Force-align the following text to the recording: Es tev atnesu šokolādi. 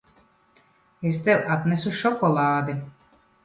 Es 1.11 1.21
tev 1.29 1.45
atnesu 1.57 1.95
šokolādi. 2.01 2.79